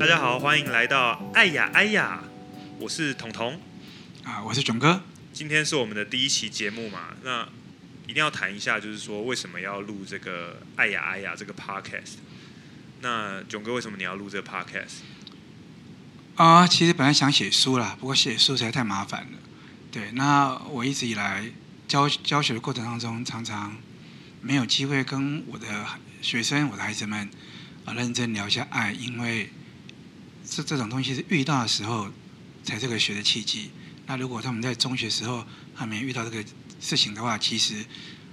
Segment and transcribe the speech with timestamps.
[0.00, 2.24] 大家好，欢迎来到爱呀爱呀，
[2.78, 3.60] 我是彤彤
[4.24, 5.02] 啊，我是囧哥。
[5.30, 7.46] 今天是我们的第一期节目嘛，那
[8.06, 12.14] 一定要谈一下，就是说为什么要录这个爱呀爱呀这个 podcast？
[13.02, 15.00] 那囧哥为什么你要录这个 podcast？
[16.36, 19.38] 啊，其实本来想写书啦，不过写书实在太麻烦了。
[19.92, 21.44] 对，那我一直以来
[21.86, 23.76] 教教学的过程当中，常常
[24.40, 25.66] 没有机会跟我的
[26.22, 27.28] 学生、我的孩子们
[27.84, 29.50] 啊认真聊一下爱，因为
[30.44, 32.08] 这这种东西是遇到的时候
[32.62, 33.70] 才这个学的契机。
[34.06, 35.44] 那如果他们在中学时候
[35.74, 36.44] 还没遇到这个
[36.80, 37.84] 事情的话，其实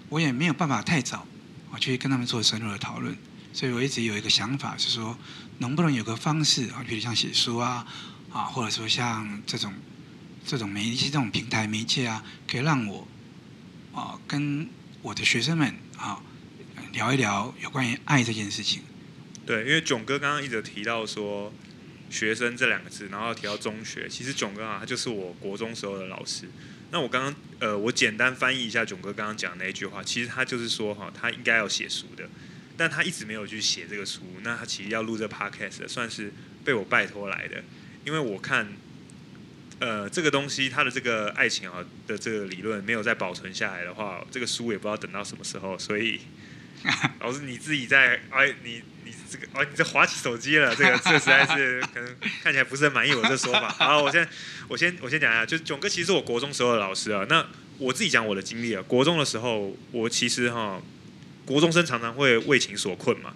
[0.09, 1.25] 我也没有办法太早
[1.71, 3.15] 啊去跟他们做深入的讨论。
[3.53, 5.17] 所以我一直有一个想法是说，
[5.59, 7.85] 能不能有个方式啊，比如像写书啊
[8.31, 9.73] 啊，或者说像这种。
[10.49, 13.05] 这种媒介这种平台媒介啊，可以让我
[13.93, 14.65] 啊跟
[15.01, 16.23] 我的学生们啊
[16.93, 18.81] 聊一聊有关于爱这件事情。
[19.45, 21.51] 对，因为囧哥刚刚一直提到说
[22.09, 26.45] 学生这两个字，然后提到中学，其实囧哥啊，他就是我国中时候的老师。
[26.91, 32.29] 那我刚刚呃，我简单翻译一下囧哥刚刚讲的那一句话，其实他就是说哈，他应该要写书的，
[32.77, 34.21] 但他一直没有去写这个书。
[34.43, 36.31] 那他其实要录这 podcast，算是
[36.63, 37.63] 被我拜托来的，
[38.05, 38.67] 因为我看。
[39.79, 45.77] 呃，这个东西他的这个爱情啊的这个理论没有再保存下来的话，这个书也不知道等到什么时候。
[45.77, 46.19] 所以，
[47.21, 53.69] 老师你自己在哎，你你这个哦，你这滑起手机了，这个这个实在是可能看起来不是很满意我这说法。
[53.79, 54.27] 好，我先
[54.67, 57.25] 我先我先讲一下，就是囧哥其实是我国中时候的老师啊。
[57.29, 57.47] 那
[57.77, 60.81] 我自己讲我的经历啊，国中的时候我其实哈，
[61.45, 63.33] 国中生常常会为情所困嘛。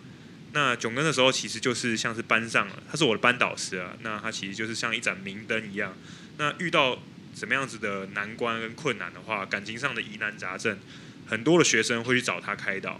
[0.53, 3.93] 那囧哥那时候其实就是像是班上了，他是我的班导师啊。
[4.01, 5.95] 那他其实就是像一盏明灯一样。
[6.37, 6.99] 那遇到
[7.33, 10.77] 什么样子的难关跟困难的话，感情上的疑难杂症，
[11.25, 12.99] 很多的学生会去找他开导。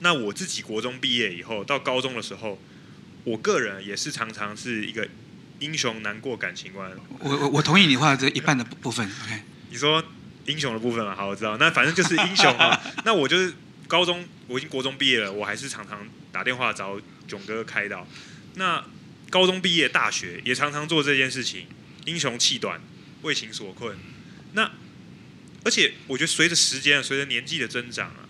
[0.00, 2.58] 那我自己国中毕业以后，到高中的时候，
[3.24, 5.08] 我个人也是常常是一个
[5.60, 6.90] 英雄难过感情关。
[7.20, 9.06] 我我我同意你话这一半的部分。
[9.06, 10.04] OK，你说
[10.46, 11.14] 英雄的部分嘛？
[11.14, 11.56] 好，我知道。
[11.56, 12.78] 那反正就是英雄啊。
[13.06, 13.54] 那我就是
[13.88, 18.06] 高中，我已经国中毕业了，我还是常常打电话找囧哥开导。
[18.56, 18.84] 那
[19.30, 21.66] 高中毕业，大学也常常做这件事情。
[22.04, 22.80] 英雄气短，
[23.22, 23.96] 为情所困。
[24.52, 24.70] 那
[25.64, 28.28] 而且我觉得随着时间，随着年纪的增长啊，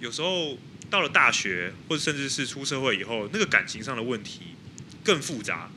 [0.00, 0.58] 有时候
[0.90, 4.40] 到了大学，或者甚至是出社会以后，那个感情上的问题
[5.02, 5.70] 更复杂。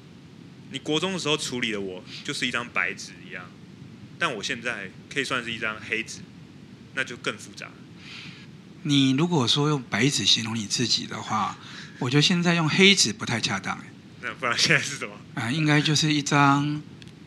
[0.71, 3.45] 你国中的时候处理的我，就是一张白纸一样，
[4.17, 6.19] 但我现在可以算是一张黑纸，
[6.95, 7.67] 那就更复杂。
[8.81, 11.57] 你如果说用白纸形容你自己的话，
[11.99, 13.77] 我觉得现在用黑纸不太恰当。
[14.21, 15.15] 那不然现在是什么？
[15.35, 16.81] 啊，应该就是一张。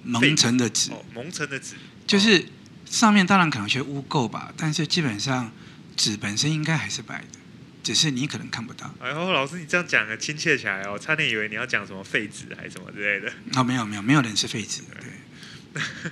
[0.08, 1.74] 蒙尘的纸，哦，蒙尘的纸，
[2.06, 2.46] 就是
[2.88, 5.50] 上面当然可能有些污垢吧，但是基本上
[5.96, 7.38] 纸本身应该还是白的，
[7.86, 8.92] 只是你可能看不到。
[8.98, 13.32] 哎呦，老师你这样讲的亲切起来哦，差点以为你要讲什么废纸还是什么之类的。
[13.54, 14.82] 哦，没有没有，没有人是废纸。
[15.00, 16.10] 对。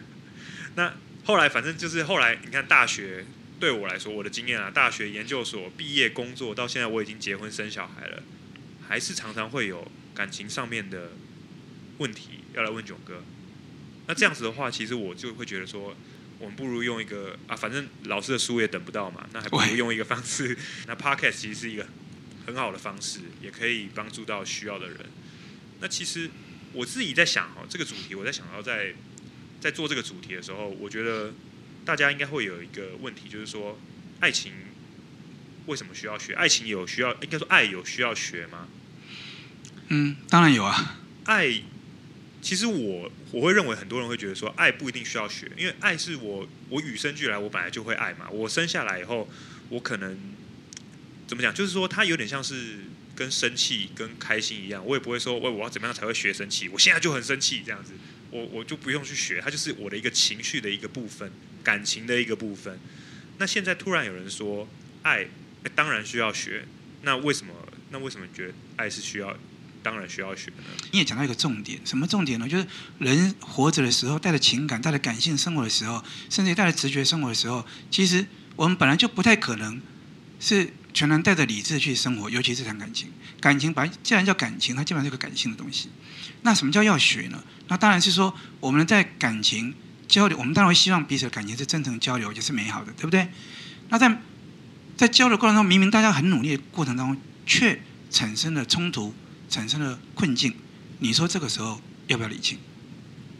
[0.76, 3.26] 那后来反正就是后来，你看大学
[3.58, 8.22] 对我来说，我的经验啊，大学研究所毕业工作到现在，我已经结婚生小孩了，
[8.86, 11.10] 还是常常会有感情上面的
[11.98, 13.24] 问题要来问囧哥。
[14.06, 15.96] 那这样子的话，其实我就会觉得说，
[16.38, 20.56] 我们不如用一个啊，反正老师的书也等不到嘛，那还不如用一个方式。
[20.86, 21.86] 那 Podcast 其实是一个
[22.46, 24.98] 很好的方式，也可以帮助到需要的人。
[25.80, 26.30] 那其实
[26.72, 28.94] 我自己在想哦，这个主题我在想到在
[29.60, 31.32] 在做这个主题的时候，我觉得
[31.84, 33.78] 大家应该会有一个问题，就是说，
[34.20, 34.52] 爱情
[35.66, 36.34] 为什么需要学？
[36.34, 38.68] 爱情有需要，应该说爱有需要学吗？
[39.88, 41.62] 嗯，当然有啊，爱。
[42.44, 48.28] 其实我我会认为很多人会觉得说，爱不一定需要学，因为爱是我我与生俱来，我本来就会爱嘛。
[48.28, 49.26] 我生下来以后，
[49.70, 50.14] 我可能
[51.26, 52.80] 怎么讲，就是说它有点像是
[53.16, 56.68] 跟生气跟开心一样，我也不会说，喂，我要怎么样才会学生气？
[56.68, 57.94] 我现在就很生气这样子，
[58.30, 62.78] 我我就不用去学，它就是我的一个情绪的一个部分，感情的一个部分。
[63.38, 64.68] 那现在突然有人说
[65.00, 65.26] 爱，
[65.74, 66.66] 当然需要学，
[67.00, 67.54] 那为什么？
[67.90, 69.34] 那为什么觉得爱是需要？
[69.84, 70.50] 当然需要学。
[70.90, 72.48] 你也讲到一个重点，什么重点呢？
[72.48, 72.66] 就是
[72.98, 78.26] 人活着的时候，带着情感、带着感性生活的时候，甚至带着直觉生活的时候，其实
[78.56, 79.80] 我们本来就不太可能
[80.40, 83.10] 是全然带着理智去生活，尤其是谈感情。
[83.40, 85.90] 感情本来既然叫感情，它基本上是个感性的东西。
[86.40, 87.44] 那什么叫要学呢？
[87.68, 89.74] 那当然是说，我们在感情
[90.08, 93.28] 交流，我们当然会希望彼此的感情是真诚交流，也是美好的，对不对？
[93.90, 94.18] 那在
[94.96, 99.14] 在交流过程中，明明大家很努力的过程当中，却产生了冲突。
[99.48, 100.54] 产生了困境，
[101.00, 102.58] 你说这个时候要不要理清？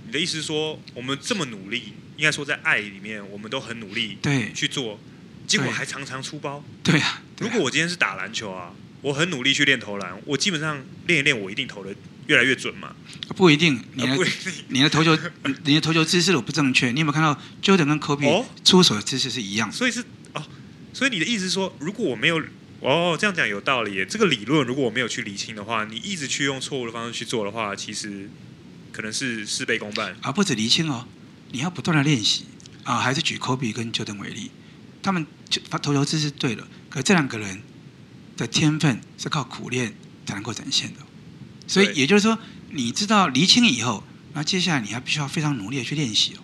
[0.06, 5.00] 你的意思是说，我们这么努力，应该说在爱里面，我们都很努力，对，去做，
[5.46, 6.62] 结果还常常出包。
[6.82, 8.72] 对呀、啊，啊、如果我今天是打篮球啊，
[9.02, 11.94] 我很努力去练投篮，我基本上练一练，我一定投的，
[12.26, 12.94] 越来越准嘛？
[13.36, 14.18] 不一定，你的、啊、
[14.68, 15.18] 你的投球
[15.64, 19.72] 你的投球姿势如果不正确，你有没有看到 Jordan 跟 Kobe 出手的姿势是一样？
[19.72, 20.04] 所以是
[20.34, 20.42] 哦，
[20.92, 22.40] 所以你的意思是说，如果我没有
[22.84, 28.28] 哦这样讲有道理耶，这个理论如果我没有去理清的话，你一直去用错误的方式去做的话，其实
[28.92, 30.14] 可能是事倍功半。
[30.20, 31.08] 啊，不止理清哦，
[31.52, 32.44] 你要不断的练习
[32.82, 34.50] 啊，还是举 Kobe 跟 Jordan 为例，
[35.02, 37.62] 他们就他投球姿势对了，可这两个人
[38.36, 39.94] 的天分是靠苦练
[40.26, 41.00] 才能够展现的。
[41.66, 42.38] 所以也就是说，
[42.70, 44.04] 你知道厘清以后，
[44.34, 46.40] 那接下来你还必须要非常努力的去练习哦。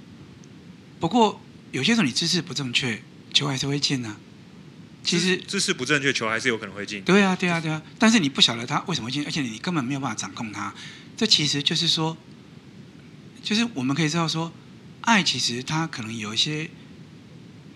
[0.98, 1.38] 不过
[1.70, 3.02] 有些时候你姿势不正确，
[3.34, 4.16] 球还是会进呢。
[5.02, 7.02] 其实姿势不正确，球还是有可能会进。
[7.02, 7.82] 对啊，对啊，对啊。
[7.98, 10.74] 但是你不晓得他为什么会进，而且你根本没有办法掌控他。
[11.16, 12.16] 这其实就是说，
[13.42, 14.52] 就是我们可以知道说，
[15.02, 16.70] 爱其实它可能有一些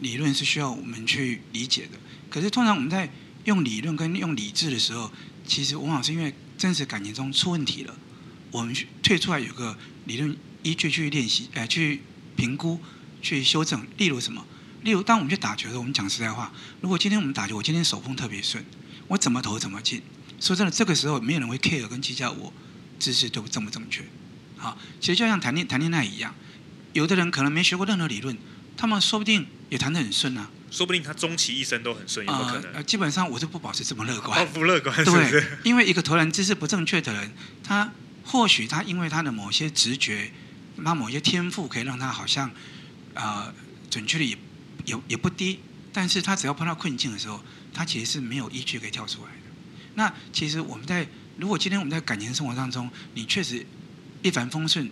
[0.01, 1.99] 理论是需要我们去理解的。
[2.31, 3.11] 可是通常我们在
[3.45, 5.11] 用理论跟用理智的时候，
[5.47, 6.35] 其实往往是因为。
[6.57, 7.95] 真实感情中出问题了，
[8.53, 12.01] 我们去退出来有个理论依据去练习，哎、呃，去
[12.37, 12.79] 评估、
[13.21, 13.85] 去修正。
[13.99, 14.47] 例如什么？
[14.85, 16.53] 例如当我们去打球的时候，我们讲实在话，
[16.83, 18.63] 如果今天我们打球，我今天手风特别顺，
[19.09, 20.03] 我怎么投怎么进。
[20.39, 22.53] 说真的，这个时候没有人会 care 跟计较我
[22.99, 24.05] 姿势都正不正确。
[24.59, 26.35] 好，其实就像谈恋谈恋爱一样，
[26.93, 28.37] 有的人可能没学过任何理论，
[28.77, 30.51] 他们说不定也谈得很顺啊。
[30.71, 32.73] 说不定他终其一生都很顺，有没有可能？
[32.75, 34.47] 呃，基本上我是不保持这么乐观。
[34.53, 37.33] 不乐观，对，因为一个投篮姿势不正确的人，
[37.63, 37.91] 他
[38.25, 40.31] 或许他因为他的某些直觉，
[40.77, 42.51] 那某些天赋可以让他好像，
[43.15, 43.55] 呃，
[43.89, 44.37] 准确率
[44.85, 45.61] 也也也不低，
[45.93, 47.43] 但是他只要碰到困境的时候，
[47.73, 49.39] 他其实是没有依据可以跳出来的。
[49.95, 51.07] 那其实我们在
[51.39, 53.65] 如果今天我们在感情生活当中，你确实
[54.23, 54.91] 一帆风顺，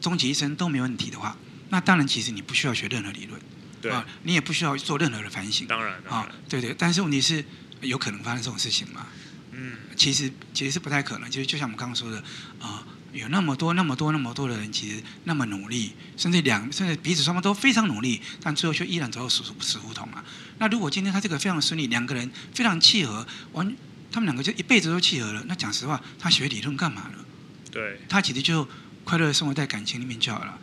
[0.00, 1.36] 终其一生都没问题的话，
[1.70, 3.40] 那当然其实你不需要学任何理论。
[3.80, 5.66] 对啊，你也不需要做任何的反省。
[5.66, 7.44] 当然，当然啊，对对，但是问题是，
[7.82, 9.06] 有可能发生这种事情吗？
[9.52, 11.30] 嗯，其实其实是不太可能。
[11.30, 12.16] 其实就像我们刚刚说的，
[12.60, 12.82] 啊，
[13.14, 20.24] 有那么多、那么多、那么多的人，其实那么努力，甚至两甚至彼此双方都非常努力，但最后却依然走到死死胡同啊。
[20.58, 23.74] 那如果今天他这个非常顺利，两个人非常契合，完，
[24.10, 27.24] 他们两个就一辈子都契合了，那讲实话，他学理论干嘛呢？
[27.70, 28.68] 对，他其实就
[29.04, 30.58] 快乐的生活在感情里面就好了。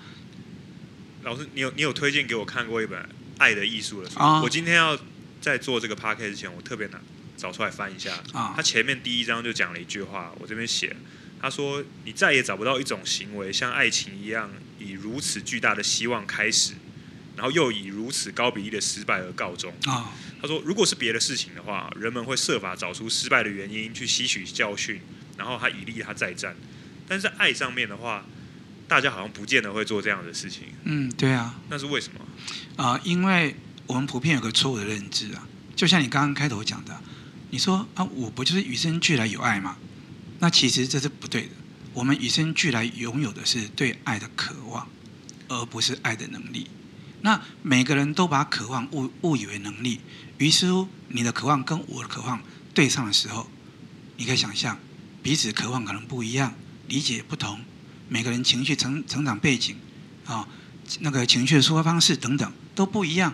[1.24, 3.00] 老师，你有你有推荐给我看过一本
[3.38, 4.18] 《爱的艺术》的书？
[4.20, 4.98] 哦、我今天要
[5.40, 7.00] 在做这个 podcast 之前，我特别拿
[7.38, 8.14] 找出来翻一下。
[8.34, 10.96] 啊、哦，他前面第一章就讲了一句话，我这边写，
[11.42, 16.74] 他说：“你再也找不到一种行为像爱情一样，以如此巨大的希望开始，
[17.36, 25.02] 然后又以如此高比例的失败而告终。”啊，他说：“如果是别的事情的话，人们会设法找出失败的原因，去吸取教训，
[25.38, 26.56] 然后他以利他再战。
[27.08, 28.24] 但是在爱上面的话。”
[28.92, 30.64] 大家好像不见得会做这样的事情。
[30.84, 31.58] 嗯，对啊。
[31.70, 32.20] 那是为什么？
[32.76, 33.56] 啊、呃，因为
[33.88, 35.48] 我们普遍有个错误的认知啊，
[35.78, 37.02] 就像你刚刚开头讲的，
[37.52, 39.78] 你说啊，我不就是与生俱来有爱吗？
[40.42, 41.50] 那其实这是不对的。
[41.94, 44.88] 我们与生俱来拥有的是对爱的渴望，
[45.48, 46.68] 而不是爱的能力。
[47.22, 50.00] 那每个人都把渴望误误以为能力，
[50.40, 52.42] 于是乎你的渴望跟我的渴望
[52.74, 53.48] 对上的时候，
[54.18, 54.80] 你可以想象
[55.22, 56.56] 彼此渴望可能不一样，
[56.88, 57.60] 理解不同。
[58.10, 59.76] 每个人情绪成成长背景，
[60.26, 60.48] 啊，
[61.02, 63.34] 那个情绪的抒发方式等等都不一样。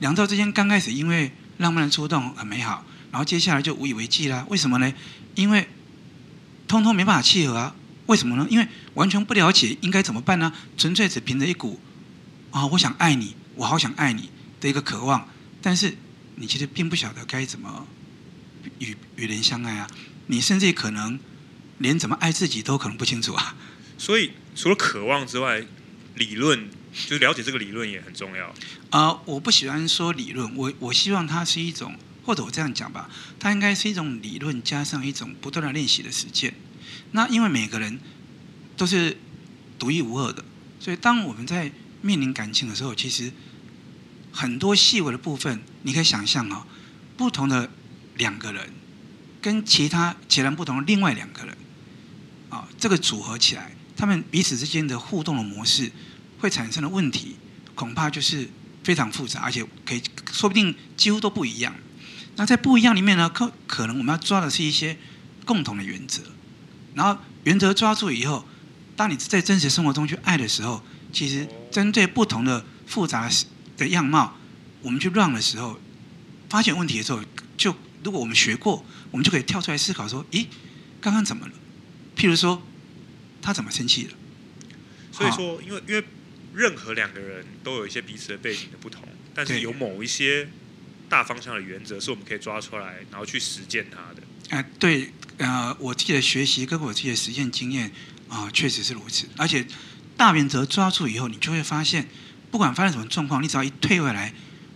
[0.00, 4.44] 两造之间刚开始因为浪漫的触动很美好，然后接下来就无以为继了。
[4.50, 4.92] 为什么呢？
[5.36, 5.68] 因为
[6.74, 7.74] 通通没办法契合啊。
[8.06, 8.46] 为什么呢？
[8.50, 10.52] 因为完全不了解应该怎么办呢？
[10.76, 11.80] 纯粹只凭着一股
[12.50, 14.28] 啊，我想爱你，我好想爱你
[14.60, 15.26] 的一个渴望，
[15.62, 15.96] 但是
[16.36, 17.86] 你其实并不晓得该怎么
[18.78, 19.88] 与与人相爱啊。
[20.26, 21.18] 你甚至可能
[21.78, 23.56] 连怎么爱自己都可能不清楚啊。
[23.96, 25.64] 所以，除了渴望之外，
[26.16, 28.48] 理论就是了解这个理论也很重要。
[28.90, 33.08] 啊、呃，我不喜欢说理论，我我希望它是一种，或者我这样讲吧，
[33.40, 36.54] 它应该是一种理论加上一种不断的练习的实践。
[37.12, 37.98] 那因为每个人
[38.76, 39.16] 都是
[39.78, 40.44] 独一无二的，
[40.80, 41.70] 所以当我们在
[42.02, 43.32] 面临感情的时候，其实
[44.32, 46.66] 很多细微的部分，你可以想象啊、哦，
[47.16, 47.70] 不同的
[48.16, 48.70] 两个人
[49.40, 51.56] 跟其他截然不同的另外两个人
[52.50, 53.74] 啊、这个组合起来。
[53.96, 55.90] 他们彼此之间的互动的模式
[56.40, 57.36] 会产生的问题，
[57.76, 58.48] 恐怕就是
[58.82, 61.74] 非常复杂，而且可以说不定几乎都不一样。
[62.36, 64.98] 那在不一样里面呢，可可能我们要抓的是一些
[65.44, 66.22] 共同的原则，
[66.94, 68.44] 然后原则抓住以后，
[68.96, 70.82] 当你在真实生活中去爱的时候，
[71.12, 73.30] 其实针对不同的复杂
[73.76, 74.36] 的样貌，
[74.82, 75.78] 我们去 run 的时候，
[76.48, 77.20] 发现问题的时候，
[77.56, 80.46] 就如果我们学过，我们就可以跳出来思考说：咦，
[81.00, 81.52] 刚刚怎么了？
[82.16, 82.62] 譬如说。
[83.46, 84.12] 他怎么生气了？
[85.12, 86.02] 所以说，因为因为
[86.54, 90.48] 任何两个人都有一些彼此的背景的不同，但是有某一些
[91.10, 94.22] 大方向的原则是我们可以抓出来，然后去实践它的。
[94.48, 97.90] 呃，对，呃，我自己的学习跟我自己的实践经验
[98.28, 99.28] 啊、呃，确实是如此。
[99.36, 99.66] 而且
[100.16, 102.08] 大原则抓住以后，你就会发现，
[102.50, 104.32] 不管发生什么状况，你只要一退回来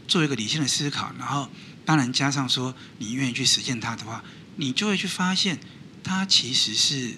[0.09, 1.49] 做一个理性的思考，然后
[1.85, 4.25] 当然加上说你愿意去实践它的话，
[4.57, 5.59] 你就会去发现
[6.03, 7.13] 它其实是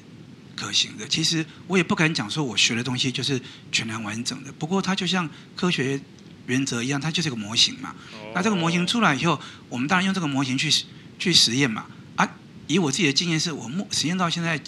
[0.54, 1.08] 可行的。
[1.08, 3.40] 其实我也不敢讲说我学的东西就是
[3.72, 5.98] 全然完整的，不过它就像科学
[6.46, 7.94] 原则一样，它就是一个模型嘛。
[8.34, 10.70] 那这个模型出来以后，我们当然用这个模型去
[11.18, 11.86] 去实验嘛。
[12.70, 14.60] 啊，以我自己的经验是，我目实验到现在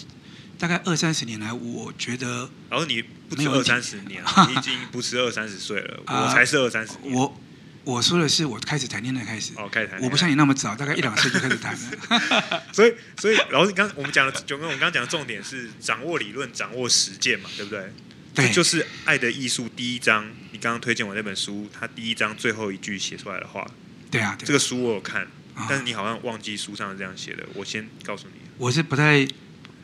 [0.59, 2.49] 大概二三十年来，我觉得。
[2.69, 6.93] 然后你不止二三十年了， 你已经不是二三十岁了，我才是二三十。
[7.03, 7.39] 我
[7.85, 9.53] 我说的是我开始谈恋爱开始。
[9.55, 10.01] 哦，开始谈。
[10.01, 12.63] 我不像你那么早，大概一两岁就开始谈了。
[12.71, 17.91] 所以，所以，然后你刚我们讲的，九哥，我们刚刚讲的重点是掌握理论，掌握实践嘛，对不对？
[18.35, 18.49] 对。
[18.51, 20.29] 就是《爱的艺术》第一章。
[20.51, 23.69] 你刚刚推荐我那本书，它第一章最后一句写出来的话。
[24.09, 25.27] 对啊，这个书我有看，
[25.69, 27.43] 但是你好像忘记书上是这样写的。
[27.53, 29.27] 我先告诉你，我是不太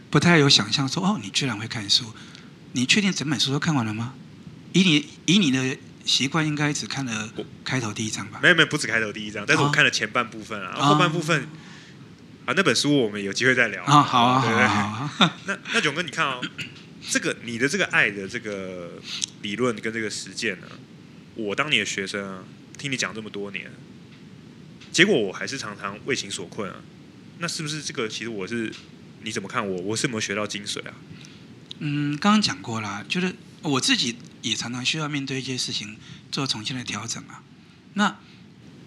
[0.09, 2.13] 不太有想象说，哦，你居然会看书，
[2.73, 4.13] 你确定整本书都看完了吗？
[4.73, 7.29] 以你以你的习惯，应该只看了
[7.63, 8.39] 开头第一章吧？
[8.41, 11.47] 没有没有，不止开头第一章，但是我看了前半部分啊，后半部分
[12.45, 14.01] 啊，那本书我们有机会再聊啊。
[14.01, 15.37] 好啊，好啊，好啊。
[15.45, 16.41] 那那炯哥，你看哦，
[17.09, 18.93] 这个你的这个爱的这个
[19.43, 20.67] 理论跟这个实践呢，
[21.35, 22.43] 我当你的学生啊，
[22.77, 23.71] 听你讲这么多年。
[24.99, 26.75] 结果我还是常常为情所困啊，
[27.37, 28.05] 那是不是这个？
[28.09, 28.69] 其实我是
[29.21, 29.81] 你怎么看我？
[29.83, 30.93] 我是没有学到精髓啊？
[31.77, 35.95] 嗯，刚刚讲过了，就是我自己也常常需要面对一些事情
[36.29, 37.41] 做重新的调整啊。
[37.93, 38.19] 那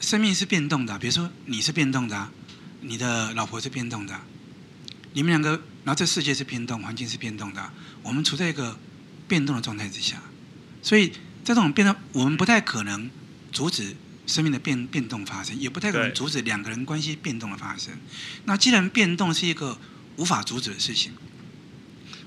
[0.02, 2.28] 生命是变动的，比如说你是变动的，
[2.82, 4.20] 你的老婆是变动的，
[5.14, 5.52] 你们两个，
[5.84, 8.78] 然后这世界是变动，环境是变动的，我们处在一个
[9.26, 10.22] 变动的状态之下，
[10.82, 13.10] 所以在这种变动，我们不太可能
[13.50, 13.96] 阻止。
[14.26, 17.92] 生命的变变动发生，也不太可能阻止两个人关系变动的发生。
[18.44, 19.78] 那既然变动是一个
[20.16, 21.12] 无法阻止的事情，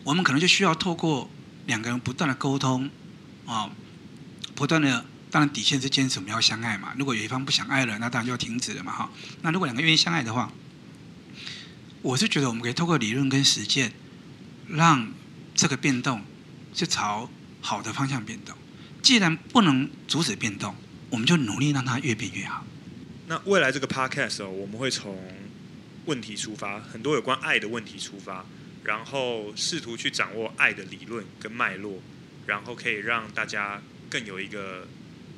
[0.04, 1.30] 我们可能就需要透过
[1.66, 2.90] 两个人不断的沟通，
[3.46, 3.72] 啊，
[4.54, 6.94] 不断的，当然底线是坚持我们要相爱嘛。
[6.98, 9.10] 如果有一方不想爱了，那当然就要停止了嘛，哈。
[9.42, 10.52] 那如果两个愿意相爱的话，
[12.02, 13.94] 我是觉得我们可以透过理论跟实践，
[14.68, 15.12] 让
[15.56, 16.22] 这个变动
[16.74, 17.30] 是朝
[17.62, 18.56] 好的方向变动。
[19.02, 20.76] 既然不能阻止变动。
[21.16, 22.66] 我们就努力让它越变越好。
[23.28, 25.18] 那未来这个 podcast 哦，我们会从
[26.08, 28.46] 问题出发，很多有关爱的问题出发，
[28.84, 32.04] 然后试图去掌握爱的理论跟脉络，
[32.48, 34.90] 然后可以让大家更有一个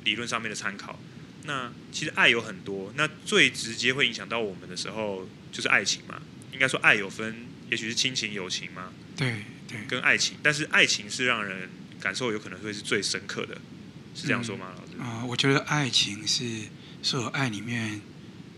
[0.02, 0.98] 理论上面的参考。
[1.44, 6.20] 那其实爱有很多，那最直接会影响到我们的时候就是爱情嘛。
[6.52, 8.92] 应该说爱有分，也许是亲情、友情嘛。
[9.16, 11.70] 对对，跟爱情，但是爱情是让人
[12.00, 13.56] 感受有可能会是最深刻的，
[14.16, 14.74] 是这样说吗？
[14.98, 16.62] 啊、呃，我觉得爱情是
[17.02, 18.00] 所有爱里面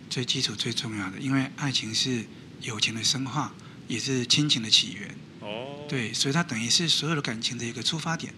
[0.09, 2.25] 最基础、最重要的，因为爱情是
[2.63, 3.55] 友情的深化，
[3.87, 5.15] 也是亲情的起源。
[5.41, 8.33] 哦，对，所以它等于是所有的感情的一个出发点。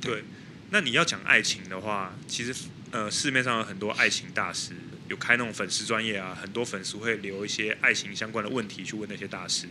[0.00, 0.24] 对，对，
[0.70, 2.52] 那你要讲爱情的话，其实
[2.90, 4.72] 呃，市面上有很多爱情大师，
[5.08, 9.68] 有开那种粉丝专业啊，很多粉丝会留一些爱情相关的问题去问那些大师。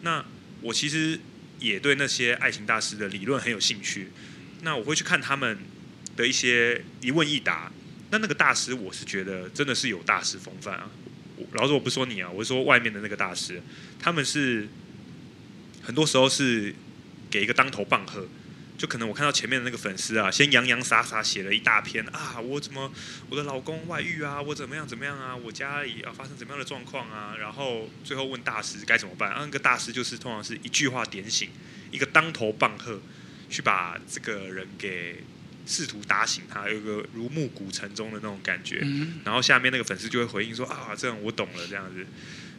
[0.00, 0.24] 那
[0.62, 1.20] 我其实
[1.60, 4.08] 也对那些爱情大师的理论很有兴趣，
[4.62, 5.58] 那我会去看他们。
[6.18, 7.70] 的一些一问一答，
[8.10, 10.90] 那那个大师，我是觉得真的是有大师风范啊。
[11.52, 13.62] 老实说，我不说你啊，我是说外面的那个大师，
[14.00, 14.68] 他们是
[15.80, 16.74] 很多时候是
[17.30, 18.26] 给一个当头棒喝，
[18.76, 22.92] 就可能我看到前面的那个粉丝啊，先洋洋洒洒写了一大篇啊，我怎么
[23.30, 29.42] 我的老公外遇啊，我怎么样怎么样啊，我家里啊发生怎么样的状况啊，然后最后问大师该怎么办啊？
[29.42, 31.50] 那个大师就是通常是一句话点醒，
[31.92, 33.00] 一个当头棒喝，
[33.48, 35.22] 去把这个人给。
[35.68, 42.06] 试图打醒他，有一个如沐古城中的那种感觉，嗯、然后下面那个粉丝就会回应说啊，这样我懂了，这样子。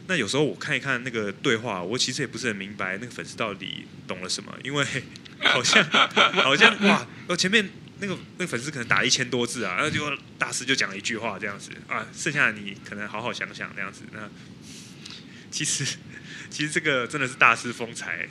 [0.07, 4.85] 那有时候我看一看那个对话，我其实也不是很明白那个粉丝到底懂了什么，因为
[5.43, 5.83] 好像
[6.43, 7.67] 好像哇，我前面
[7.99, 14.01] 那个那个粉丝可能打一千多字啊，然后就大师就讲了一句话这样子啊，剩下的你可能好好想想这样子。
[14.11, 14.29] 那
[15.49, 15.97] 其实
[16.51, 18.27] 其实这个真的是大师风采，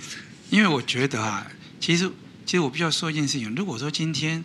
[0.51, 2.11] 因为我觉得啊，其实
[2.45, 4.45] 其实我必须要说一件事情，如果说今天。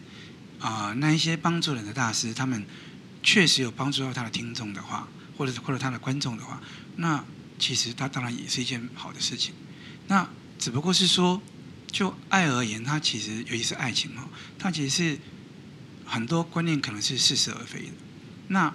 [0.63, 2.65] 啊、那一些帮助人的大师，他们
[3.21, 6.61] 确实有帮助到他的听众的话，或者是或者他的观众的话，
[6.95, 7.21] 那
[7.59, 9.53] 其实他当然也是一件好的事情。
[10.07, 10.25] 那
[10.57, 11.41] 只不过是说，
[11.91, 14.23] 就爱而言，它其实尤其是爱情哦，
[14.57, 15.19] 它其实是
[16.05, 17.91] 很多观念可能是似是而非的。
[18.47, 18.73] 那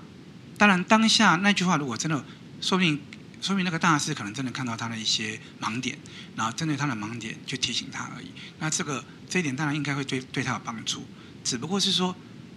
[0.59, 2.23] 当然，当下那句话如果真的，
[2.61, 3.01] 说不定
[3.41, 5.99] 说明那个大师可能真的看到他的一些盲点，
[6.37, 8.27] 然后针对他的盲点去提醒他而已。
[8.59, 11.07] 那这个这一点当然应该会对对他有帮助。
[11.49, 12.15] 只不过是说，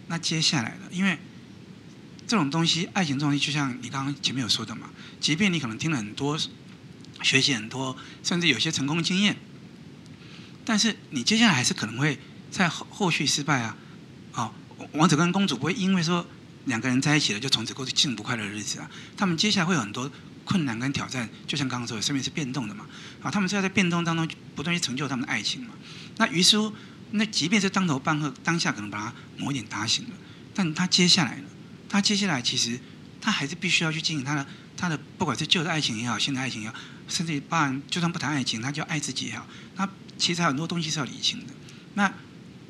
[0.07, 1.17] 那接下来的，因为
[2.27, 4.89] 这种东西，爱情这种东西，就像你刚刚前面有说的嘛，
[5.21, 6.37] 即便你可能听了很多
[7.21, 9.37] 学习很多，甚至有些成功经验。
[10.65, 12.19] 但是你接下来还是可能会
[12.51, 13.77] 在后后续失败啊！
[14.33, 14.53] 哦，
[14.91, 16.27] 王子跟公主不会因为说
[16.65, 18.91] 两个人在一起了就从此过去幸福快乐的日子啊！
[19.15, 20.11] 他们接下来会有很多
[20.43, 22.85] 困难跟挑战，就像刚刚说的，生命是变动的嘛！
[23.21, 25.69] 啊，他们是要在变动当中不断去成就他们的爱情嘛。
[26.17, 26.73] 那于是乎，
[27.11, 30.11] 那即便是当头棒喝，当下可能把他某一点打醒了，
[30.53, 31.43] 但他接下来呢？
[31.89, 32.79] 他接下来其实
[33.19, 36.75] 他还是必须要去经营他的他的，不管是旧的爱情也好，新的爱情也好，
[37.07, 41.53] 甚至包含就算不谈爱情，他就爱自己也好，他其实很多东西是要理清的。
[41.95, 42.11] 那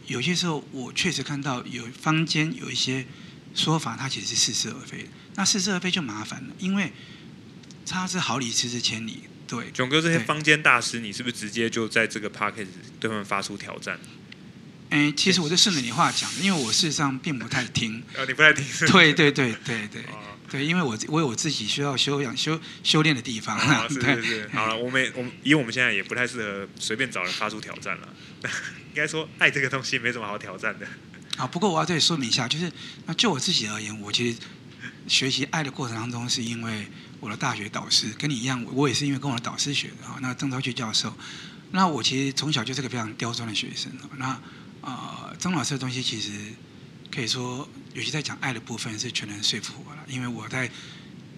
[0.07, 3.05] 有些时候，我确实看到有坊间有一些
[3.53, 5.09] 说法，它其实是似是而非的。
[5.35, 6.91] 那似是而非就麻烦了，因为
[7.85, 9.23] 差之毫厘，失之千里。
[9.47, 12.67] 对，囧哥这些坊间大师，你是不是直接就在这个 podcast
[12.99, 13.99] 对他们发出挑战？
[14.91, 18.03] 哎，其实我就顺着你话讲，因为我事实上并不太听。
[18.15, 18.87] 啊，你不太听是？
[18.87, 20.03] 对对对对对。
[20.49, 23.55] 对，因为我我有我自己需要修养修修炼的地方。
[23.57, 24.49] 啊，是是是。
[24.53, 28.09] 好了，我们我们以我们现在也不太适合随便找人发出挑战了。
[28.43, 30.85] 应该说，爱这个东西没什么好挑战的。
[31.37, 32.69] 啊，不过我要这里说明一下，就是
[33.05, 34.37] 那就我自己而言，我其实
[35.07, 36.85] 学习爱的过程当中，是因为。
[37.21, 40.17] 我的大学导师跟你一样，我也是因为跟我的导师学的啊。
[40.23, 41.15] 那郑超去教授，
[41.69, 43.91] 那我其实从小就是个非常刁钻的学生。
[44.17, 44.41] 那啊、
[44.81, 46.31] 呃，曾老师的东西其实
[47.09, 50.01] 可以说，尤其在讲爱的部分是全能说服我了。
[50.07, 50.69] 因为我在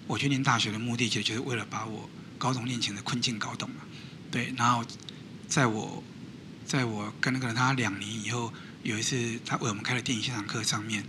[0.08, 3.76] 我去念大学的目的，其实就是为了把我高中恋情的困境搞懂了。
[4.32, 4.84] 对，然后
[5.48, 6.04] 在我
[6.66, 11.04] 在我跟那个人他两年以后，有一次他为我们开了电影现场课上面，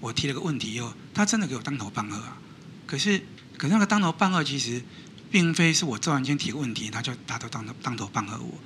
[0.00, 2.38] 我提了个问题以后，他真的给我当头棒喝啊。
[2.86, 3.22] 可是。
[3.58, 4.82] 可是那个当头棒喝，其实
[5.30, 8.60] 并非是我突然间提个问题，他就他都当头当头棒喝我，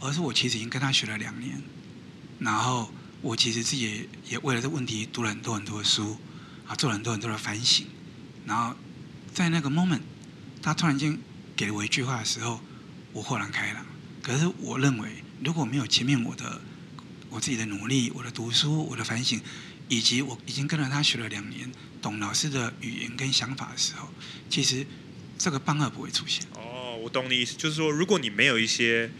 [0.00, 1.62] 而是我其实已经跟他学了两年，
[2.38, 6.18] 然后我其实自己也，也为了这个问题读了很多很多的书，
[6.66, 7.86] 啊，做了很多很多的反省，
[8.46, 8.74] 然后
[9.32, 10.00] 在那个 moment，
[10.62, 11.18] 他突然间
[11.56, 12.60] 给了我一句话的时候，
[13.12, 13.84] 我豁然开朗。
[14.22, 16.60] 可是我认为，如果没有前面我的
[17.30, 19.40] 我自己的努力，我的读书，我的反省，
[19.88, 21.70] 以及我已经跟了他学了两年。
[22.00, 24.08] 懂老师的语言跟想法的时候，
[24.50, 24.86] 其实
[25.38, 26.44] 这个棒喝不会出现。
[26.54, 29.10] 哦，我懂你意思，就是说，如果你没有一些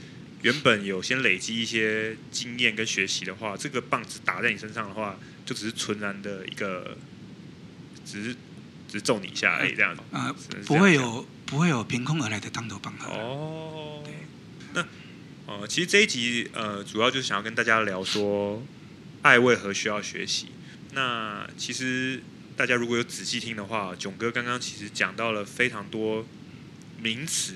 [0.45, 6.97] 原本有先累积一些经验跟学习的话，这个棒子打在你身上的话，就只是纯然的一个，
[8.05, 8.35] 只是
[8.87, 10.03] 只是揍你一下而已，这样子。
[10.13, 10.35] 呃，
[10.67, 13.11] 不会有不会有凭空而来的当头棒喝。
[13.13, 14.13] 哦，对。
[14.75, 14.87] 那
[15.47, 18.63] 呃，其实这一集呃，主要就是想要跟大家聊说，
[19.23, 20.49] 爱为何需要学习。
[20.93, 22.23] 那其实。
[22.57, 26.25] 大家如果有仔细听的话，囧哥刚刚其实讲到了非常多
[27.03, 27.55] 名词，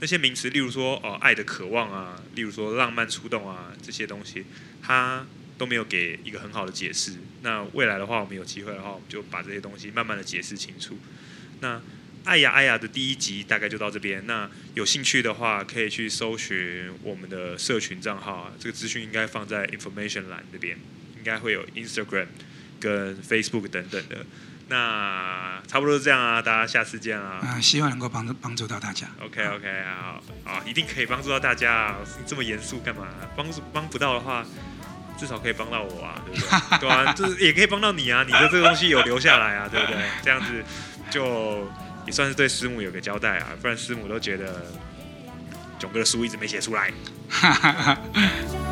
[0.00, 4.44] 那些名词，例如说哦，爱的渴望啊，例如说浪漫触动啊，这些东西，
[4.82, 5.26] 他
[5.56, 7.12] 都没有给一个很好的解释。
[7.42, 10.98] 那未来的话，我们有机会的话，我们就把这些东西慢慢的解释清楚。
[11.60, 11.80] 那
[12.24, 14.26] 爱呀爱呀的第一集大概就到这边。
[14.26, 20.76] 那有兴趣的话，可以去搜寻我们的社群账号啊，这个资讯应该放在 information 栏这边，
[21.16, 22.26] 应该会有 Instagram。
[22.80, 24.26] 跟 Facebook 等等的，
[24.68, 27.38] 那差不多是这样啊，大家下次见啊。
[27.42, 29.06] 啊，希望能够帮助帮助到大家。
[29.22, 31.96] OK OK，好，好，一定可以帮助到大家啊！
[32.18, 33.06] 你这么严肃干嘛？
[33.36, 34.44] 帮助帮不到的话，
[35.18, 36.78] 至少可以帮到我啊，对不对？
[36.80, 40.02] 对啊，就是也可以帮到你啊，你的这个东西有留下来啊，对不对？
[40.22, 40.64] 这样子
[41.10, 41.68] 就
[42.06, 44.64] 也算是对师母有个交代啊，不然师母都觉得
[45.78, 46.90] 囧哥的书一直没写出来。